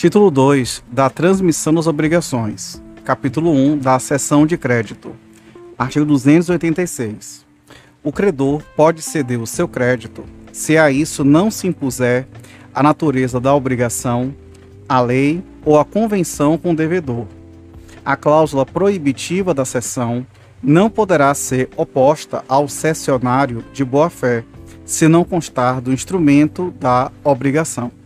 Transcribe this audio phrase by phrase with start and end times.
[0.00, 2.82] Título 2 da transmissão das obrigações.
[3.04, 5.14] Capítulo 1 da cessão de crédito.
[5.76, 7.44] Artigo 286.
[8.02, 10.24] O credor pode ceder o seu crédito
[10.54, 12.26] se a isso não se impuser
[12.72, 14.34] a natureza da obrigação,
[14.88, 17.26] a lei ou a convenção com o devedor.
[18.02, 20.26] A cláusula proibitiva da cessão
[20.62, 24.44] não poderá ser oposta ao cessionário de boa-fé,
[24.82, 27.99] se não constar do instrumento da obrigação.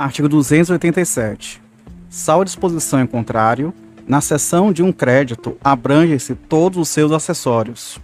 [0.00, 1.60] Artigo 287.
[2.08, 3.70] Salvo disposição em contrário,
[4.08, 8.00] na cessão de um crédito abrange-se todos os seus acessórios.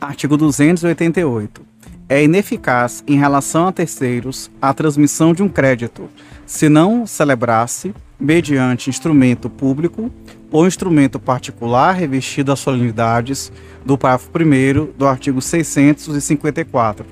[0.00, 1.62] Artigo 288.
[2.08, 6.08] É ineficaz em relação a terceiros a transmissão de um crédito,
[6.46, 10.10] se não celebrasse, mediante instrumento público,
[10.50, 13.52] ou instrumento particular revestido as solenidades
[13.84, 17.06] do parágrafo 1 do artigo 654.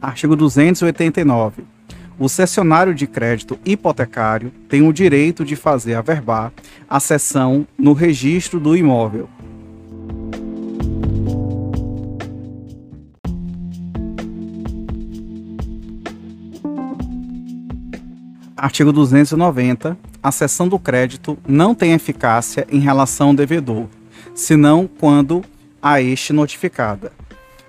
[0.00, 1.64] Artigo 289.
[2.18, 6.52] O cessionário de crédito hipotecário tem o direito de fazer averbar
[6.88, 9.28] a cessão no registro do imóvel,
[18.56, 19.98] Artigo 290.
[20.22, 23.86] A cessão do crédito não tem eficácia em relação ao devedor,
[24.34, 25.44] senão quando
[25.80, 27.12] a este notificada.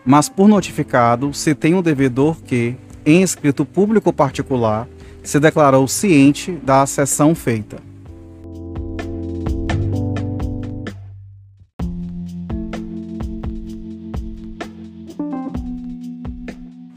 [0.06, 4.88] Mas por notificado se tem um devedor que, em escrito público ou particular,
[5.22, 7.78] se declarou ciente da cessão feita.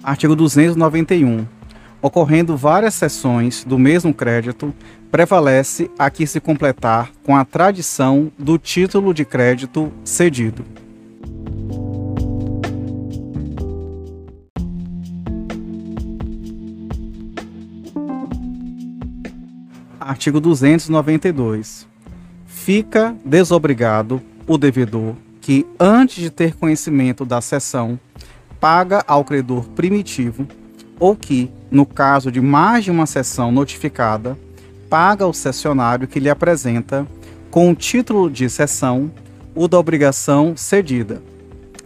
[0.04, 1.59] Artigo 291
[2.02, 4.74] ocorrendo várias sessões do mesmo crédito,
[5.10, 10.64] prevalece a que se completar com a tradição do título de crédito cedido.
[19.98, 21.86] Artigo 292.
[22.46, 27.98] Fica desobrigado o devedor que, antes de ter conhecimento da cessão,
[28.58, 30.46] paga ao credor primitivo
[31.00, 34.38] ou que, no caso de mais de uma sessão notificada,
[34.90, 37.06] paga ao cessionário que lhe apresenta,
[37.50, 39.10] com o título de sessão,
[39.54, 41.22] o da obrigação cedida.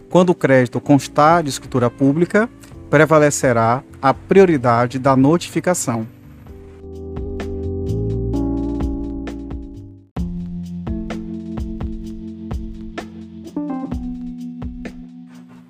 [0.09, 2.49] Quando o crédito constar de escritura pública,
[2.89, 6.05] prevalecerá a prioridade da notificação.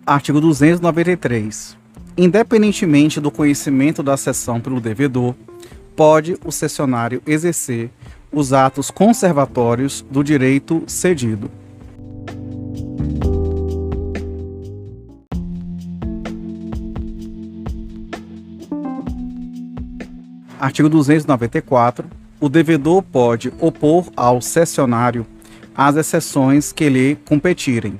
[0.06, 1.85] Artigo 293
[2.18, 5.36] independentemente do conhecimento da cessão pelo devedor,
[5.96, 7.90] pode o cessionário exercer
[8.32, 11.50] os atos conservatórios do direito cedido.
[20.60, 22.08] Artigo 294.
[22.40, 25.26] O devedor pode opor ao cessionário
[25.76, 28.00] as exceções que lhe competirem,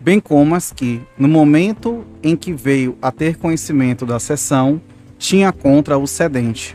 [0.00, 4.80] bem como as que, no momento em que veio a ter conhecimento da sessão,
[5.18, 6.74] tinha contra o cedente.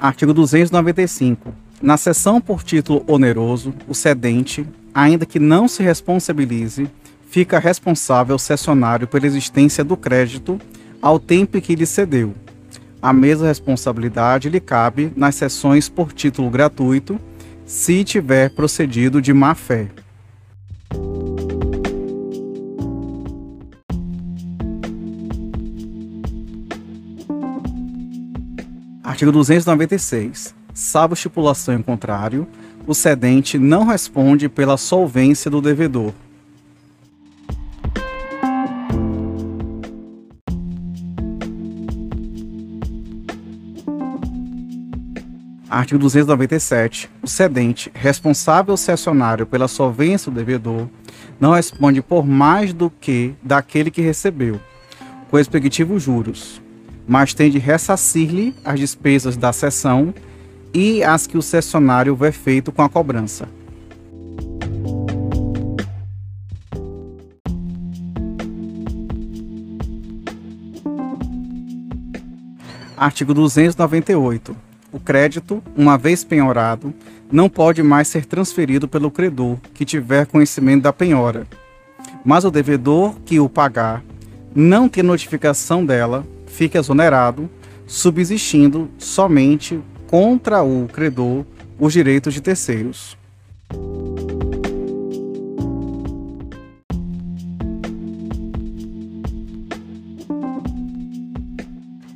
[0.00, 1.52] Artigo 295.
[1.80, 6.90] Na sessão por título oneroso, o cedente, ainda que não se responsabilize,
[7.28, 10.58] fica responsável cessionário pela existência do crédito
[11.00, 12.34] ao tempo em que lhe cedeu,
[13.04, 17.20] a mesma responsabilidade lhe cabe nas sessões por título gratuito,
[17.66, 19.88] se tiver procedido de má fé.
[29.02, 30.54] Artigo 296.
[30.72, 32.48] Salvo estipulação em contrário,
[32.86, 36.14] o cedente não responde pela solvência do devedor,
[45.74, 47.10] Artigo 297.
[47.20, 50.88] O cedente, responsável cessionário pela solvência do devedor,
[51.40, 54.60] não responde por mais do que daquele que recebeu,
[55.28, 56.62] com respectivos juros,
[57.08, 60.14] mas tem de ressarcir-lhe as despesas da cessão
[60.72, 63.48] e as que o cessionário houver feito com a cobrança.
[72.96, 74.73] Artigo 298.
[74.94, 76.94] O crédito, uma vez penhorado,
[77.32, 81.48] não pode mais ser transferido pelo credor que tiver conhecimento da penhora.
[82.24, 84.04] Mas o devedor que o pagar,
[84.54, 87.50] não ter notificação dela, fica exonerado,
[87.88, 91.44] subsistindo somente contra o credor
[91.76, 93.18] os direitos de terceiros.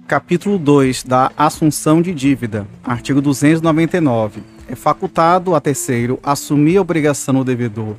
[0.08, 4.40] Capítulo 2 da Assunção de Dívida, artigo 299.
[4.66, 7.94] É facultado a terceiro assumir a obrigação do devedor,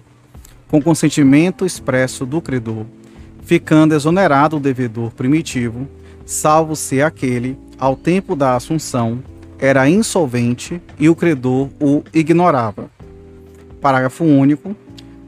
[0.68, 2.88] com consentimento expresso do credor,
[3.44, 5.88] ficando exonerado o devedor primitivo,
[6.26, 9.22] salvo se aquele, ao tempo da assunção,
[9.60, 12.90] era insolvente e o credor o ignorava.
[13.80, 14.76] Parágrafo único.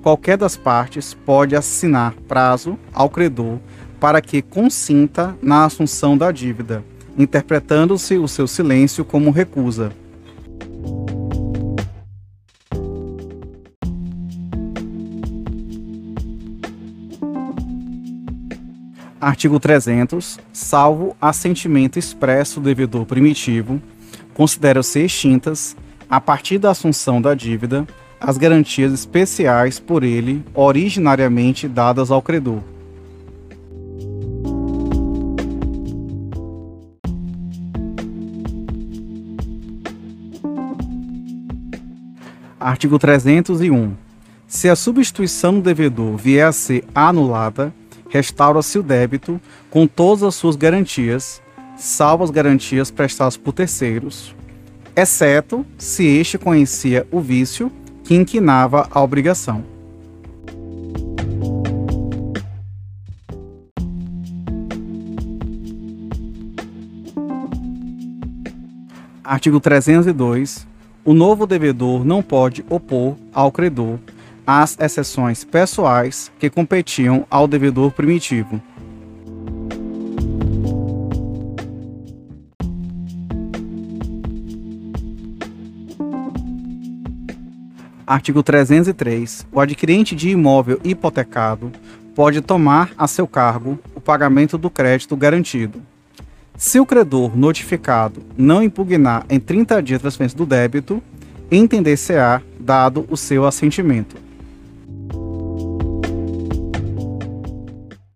[0.02, 3.60] Qualquer das partes pode assinar prazo ao credor
[4.02, 6.84] para que consinta na assunção da dívida,
[7.16, 9.92] interpretando-se o seu silêncio como recusa.
[19.22, 20.40] Artigo 300.
[20.52, 23.80] Salvo assentimento expresso do devedor primitivo,
[24.34, 25.78] consideram-se extintas,
[26.10, 27.86] a partir da assunção da dívida,
[28.20, 32.64] as garantias especiais por ele originariamente dadas ao credor.
[42.62, 43.94] Artigo 301.
[44.46, 47.74] Se a substituição do devedor vier a ser anulada,
[48.08, 49.42] restaura-se o débito
[49.72, 51.42] com todas as suas garantias,
[51.76, 54.36] salvo as garantias prestadas por terceiros,
[54.96, 57.72] exceto se este conhecia o vício
[58.04, 59.64] que inquinava a obrigação.
[69.24, 70.70] Artigo 302
[71.04, 73.98] o novo devedor não pode opor ao credor
[74.46, 78.62] as exceções pessoais que competiam ao devedor primitivo.
[88.06, 89.48] Artigo 303.
[89.54, 91.72] O adquirente de imóvel hipotecado
[92.14, 95.82] pode tomar a seu cargo o pagamento do crédito garantido,
[96.62, 101.02] se o credor notificado não impugnar em 30 dias a transferência do débito,
[101.50, 104.16] entender-se-á dado o seu assentimento.